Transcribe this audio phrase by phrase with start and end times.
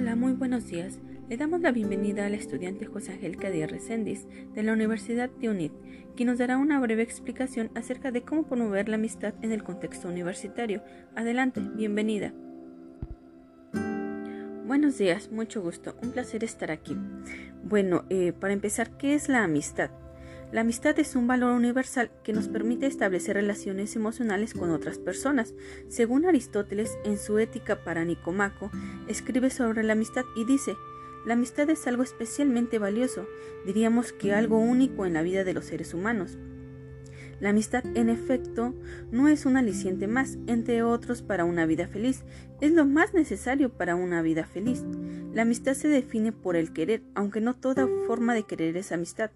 [0.00, 1.00] Hola, muy buenos días.
[1.28, 5.72] Le damos la bienvenida al estudiante José Ángel Cadía Reséndiz de la Universidad de UNIT,
[6.14, 10.06] quien nos dará una breve explicación acerca de cómo promover la amistad en el contexto
[10.06, 10.84] universitario.
[11.16, 12.32] Adelante, bienvenida.
[14.68, 16.96] Buenos días, mucho gusto, un placer estar aquí.
[17.64, 19.90] Bueno, eh, para empezar, ¿qué es la amistad?
[20.50, 25.54] La amistad es un valor universal que nos permite establecer relaciones emocionales con otras personas.
[25.88, 28.70] Según Aristóteles, en su Ética para Nicomaco,
[29.08, 30.74] escribe sobre la amistad y dice,
[31.26, 33.26] la amistad es algo especialmente valioso,
[33.66, 36.38] diríamos que algo único en la vida de los seres humanos.
[37.40, 38.74] La amistad, en efecto,
[39.12, 42.24] no es un aliciente más, entre otros, para una vida feliz,
[42.62, 44.82] es lo más necesario para una vida feliz.
[45.32, 49.30] La amistad se define por el querer, aunque no toda forma de querer es amistad,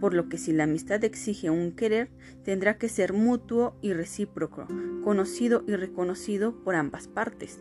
[0.00, 2.10] por lo que si la amistad exige un querer,
[2.44, 4.66] tendrá que ser mutuo y recíproco,
[5.04, 7.60] conocido y reconocido por ambas partes.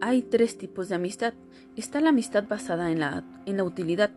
[0.00, 1.34] Hay tres tipos de amistad.
[1.76, 4.10] Está la amistad basada en la, en la utilidad,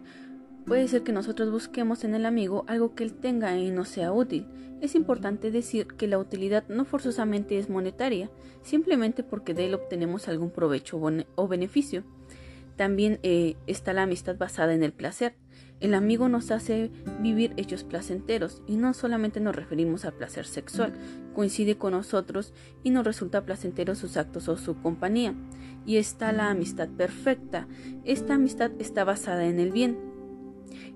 [0.67, 4.11] Puede ser que nosotros busquemos en el amigo algo que él tenga y no sea
[4.11, 4.45] útil.
[4.81, 8.29] Es importante decir que la utilidad no forzosamente es monetaria,
[8.63, 10.99] simplemente porque de él obtenemos algún provecho
[11.35, 12.03] o beneficio.
[12.75, 15.35] También eh, está la amistad basada en el placer.
[15.79, 20.93] El amigo nos hace vivir hechos placenteros y no solamente nos referimos al placer sexual,
[21.33, 25.33] coincide con nosotros y nos resulta placentero sus actos o su compañía.
[25.85, 27.67] Y está la amistad perfecta.
[28.03, 29.97] Esta amistad está basada en el bien,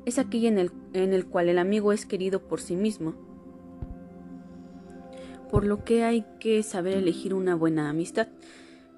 [0.06, 3.16] es aquella en el, en el cual el amigo es querido por sí mismo.
[5.50, 8.28] Por lo que hay que saber elegir una buena amistad.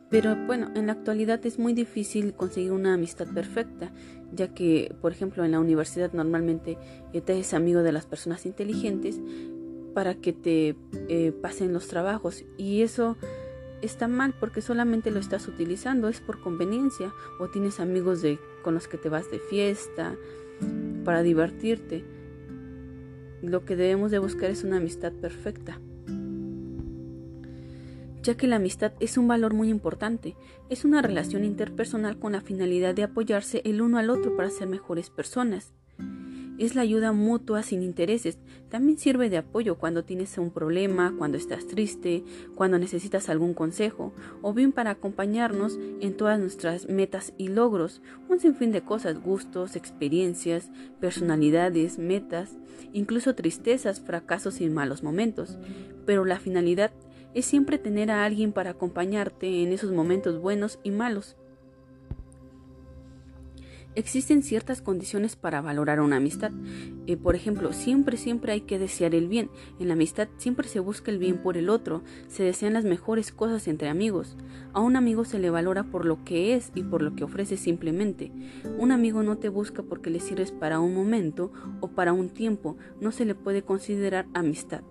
[0.10, 3.92] Pero bueno, en la actualidad es muy difícil conseguir una amistad perfecta,
[4.32, 6.78] ya que, por ejemplo, en la universidad normalmente
[7.14, 9.20] eh, te eres amigo de las personas inteligentes
[9.96, 10.76] para que te
[11.10, 13.18] eh, pasen los trabajos y eso
[13.82, 18.74] está mal porque solamente lo estás utilizando, es por conveniencia o tienes amigos de, con
[18.74, 20.16] los que te vas de fiesta,
[21.04, 22.04] para divertirte.
[23.42, 25.80] Lo que debemos de buscar es una amistad perfecta
[28.24, 30.36] ya que la amistad es un valor muy importante.
[30.70, 34.70] Es una relación interpersonal con la finalidad de apoyarse el uno al otro para ser
[34.70, 35.74] mejores personas
[36.58, 38.38] es la ayuda mutua sin intereses.
[38.70, 42.24] También sirve de apoyo cuando tienes un problema, cuando estás triste,
[42.56, 48.40] cuando necesitas algún consejo, o bien para acompañarnos en todas nuestras metas y logros, un
[48.40, 50.70] sinfín de cosas, gustos, experiencias,
[51.00, 52.58] personalidades, metas,
[52.94, 55.58] incluso tristezas, fracasos y malos momentos.
[56.06, 56.92] Pero la finalidad
[57.34, 61.36] es siempre tener a alguien para acompañarte en esos momentos buenos y malos.
[63.96, 66.52] Existen ciertas condiciones para valorar una amistad.
[67.06, 69.52] Eh, por ejemplo, siempre, siempre hay que desear el bien.
[69.80, 73.32] En la amistad siempre se busca el bien por el otro, se desean las mejores
[73.32, 74.36] cosas entre amigos.
[74.74, 77.56] A un amigo se le valora por lo que es y por lo que ofrece
[77.56, 78.32] simplemente.
[78.80, 82.78] Un amigo no te busca porque le sirves para un momento o para un tiempo,
[83.00, 84.82] no se le puede considerar amistad.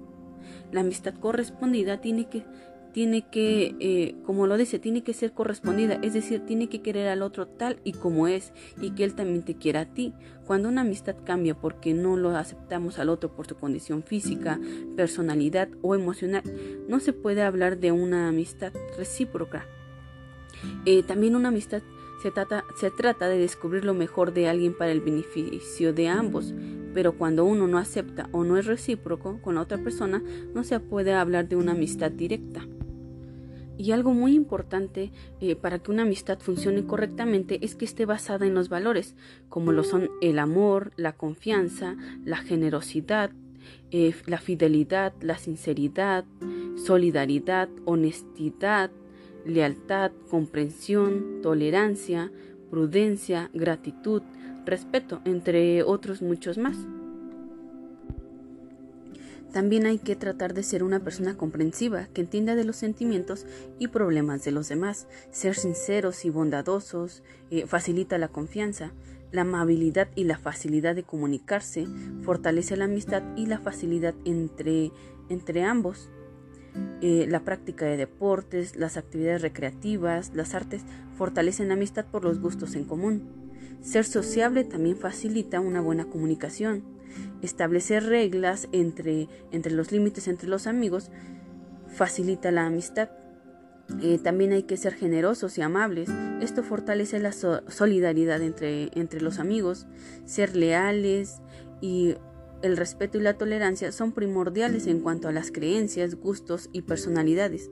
[0.71, 2.45] La amistad correspondida tiene que
[2.93, 7.09] tiene que, eh, como lo dice, tiene que ser correspondida, es decir, tiene que querer
[7.09, 10.13] al otro tal y como es y que él también te quiera a ti.
[10.47, 14.61] Cuando una amistad cambia porque no lo aceptamos al otro por su condición física,
[14.97, 16.43] personalidad o emocional,
[16.89, 19.67] no se puede hablar de una amistad recíproca.
[20.85, 21.83] Eh, también una amistad
[22.23, 26.55] se trata, se trata de descubrir lo mejor de alguien para el beneficio de ambos,
[26.95, 30.23] pero cuando uno no acepta o no es recíproco con la otra persona,
[30.55, 32.65] no se puede hablar de una amistad directa.
[33.83, 35.11] Y algo muy importante
[35.41, 39.17] eh, para que una amistad funcione correctamente es que esté basada en los valores,
[39.49, 43.33] como lo son el amor, la confianza, la generosidad,
[43.91, 46.25] eh, la fidelidad, la sinceridad,
[46.77, 48.93] solidaridad, honestidad,
[49.45, 52.31] lealtad, comprensión, tolerancia,
[52.71, 54.23] prudencia, gratitud,
[54.65, 56.77] respeto, entre otros muchos más.
[59.53, 63.47] También hay que tratar de ser una persona comprensiva, que entienda de los sentimientos
[63.79, 65.07] y problemas de los demás.
[65.31, 68.93] Ser sinceros y bondadosos eh, facilita la confianza.
[69.31, 71.87] La amabilidad y la facilidad de comunicarse
[72.23, 74.91] fortalece la amistad y la facilidad entre,
[75.29, 76.11] entre ambos.
[77.03, 80.83] Eh, la práctica de deportes, las actividades recreativas, las artes
[81.19, 83.23] fortalecen la amistad por los gustos en común.
[83.83, 86.92] Ser sociable también facilita una buena comunicación
[87.43, 91.11] establecer reglas entre, entre los límites entre los amigos
[91.93, 93.11] facilita la amistad.
[94.01, 96.09] Eh, también hay que ser generosos y amables.
[96.41, 99.87] Esto fortalece la solidaridad entre, entre los amigos.
[100.25, 101.43] Ser leales
[101.81, 102.15] y
[102.63, 107.71] el respeto y la tolerancia son primordiales en cuanto a las creencias, gustos y personalidades.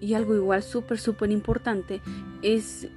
[0.00, 2.02] Y algo igual súper, súper importante
[2.42, 2.88] es,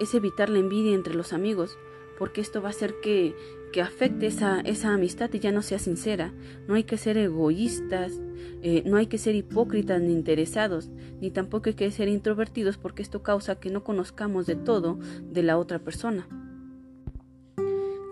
[0.00, 1.78] es evitar la envidia entre los amigos,
[2.20, 3.34] porque esto va a hacer que,
[3.72, 6.34] que afecte esa, esa amistad y ya no sea sincera.
[6.68, 8.20] No hay que ser egoístas,
[8.62, 10.90] eh, no hay que ser hipócritas ni interesados,
[11.22, 15.42] ni tampoco hay que ser introvertidos porque esto causa que no conozcamos de todo de
[15.42, 16.28] la otra persona.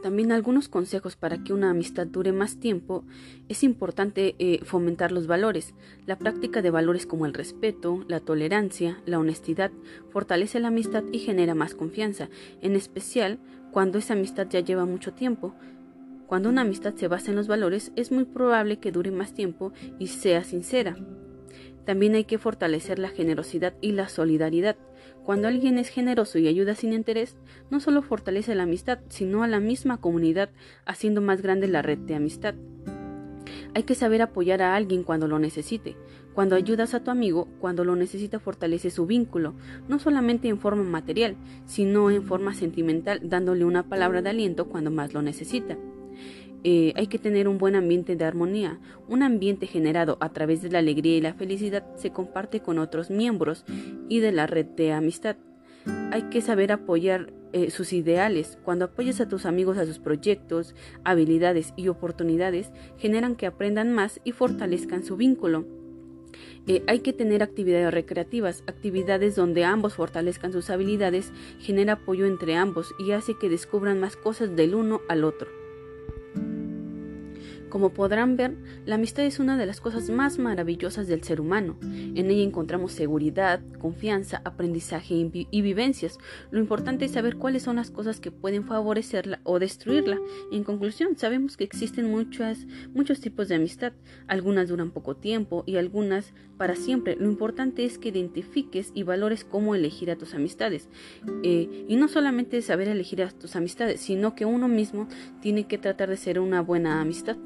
[0.09, 3.05] También algunos consejos para que una amistad dure más tiempo.
[3.51, 5.75] Es importante eh, fomentar los valores.
[6.07, 9.71] La práctica de valores como el respeto, la tolerancia, la honestidad
[10.09, 12.31] fortalece la amistad y genera más confianza,
[12.63, 13.39] en especial
[13.71, 15.55] cuando esa amistad ya lleva mucho tiempo.
[16.27, 19.75] Cuando una amistad se basa en los valores, es muy probable que dure más tiempo
[19.99, 20.97] y sea sincera.
[21.89, 24.77] También hay que fortalecer la generosidad y la solidaridad.
[25.25, 27.39] Cuando alguien es generoso y ayuda sin interés,
[27.71, 30.51] no solo fortalece la amistad, sino a la misma comunidad,
[30.85, 32.55] haciendo más grande la red de amistad.
[33.75, 35.97] Hay que saber apoyar a alguien cuando lo necesite.
[36.35, 39.55] Cuando ayudas a tu amigo, cuando lo necesita, fortalece su vínculo,
[39.89, 44.91] no solamente en forma material, sino en forma sentimental, dándole una palabra de aliento cuando
[44.91, 45.79] más lo necesita.
[46.65, 48.79] Eh, hay que tener un buen ambiente de armonía.
[49.09, 53.11] Un ambiente generado a través de la alegría y la felicidad se comparte con otros
[53.11, 53.65] miembros
[54.09, 55.37] y de la red de amistad.
[56.11, 58.59] Hay que saber apoyar eh, sus ideales.
[58.63, 60.75] Cuando apoyas a tus amigos a sus proyectos,
[61.05, 65.67] habilidades y oportunidades, generan que aprendan más y fortalezcan su vínculo.
[66.67, 72.57] Eh, hay que tener actividades recreativas, actividades donde ambos fortalezcan sus habilidades, genera apoyo entre
[72.57, 75.58] ambos y hace que descubran más cosas del uno al otro.
[77.69, 78.57] Como podrán ver,
[78.87, 81.77] la amistad es una de las cosas más maravillosas del ser humano.
[81.83, 86.19] En ella encontramos seguridad, confianza, aprendizaje y, vivencias.
[86.51, 90.19] Lo importante es saber cuáles son las cosas que pueden favorecerla o destruirla.
[90.51, 93.93] En conclusión, sabemos que existen muchas, muchos tipos de amistad.
[94.27, 97.17] Algunas duran poco tiempo y algunas para siempre.
[97.17, 100.89] Lo importante es que identifiques y valores cómo elegir a tus amistades.
[101.43, 105.09] Eh, y no solamente saber elegir a tus amistades, sino que uno mismo
[105.41, 107.37] tiene que tratar de ser una buena amistad.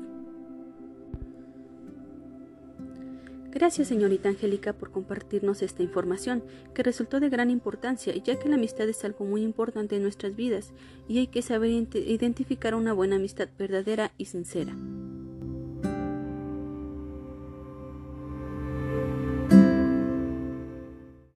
[3.62, 6.42] Gracias, señorita Angélica, por compartirnos esta información,
[6.74, 10.34] que resultó de gran importancia, ya que la amistad es algo muy importante en nuestras
[10.34, 10.72] vidas
[11.06, 14.74] y hay que saber identificar una buena amistad verdadera y sincera.